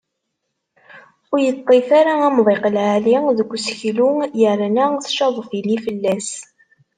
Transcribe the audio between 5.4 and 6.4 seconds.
tili fell-as.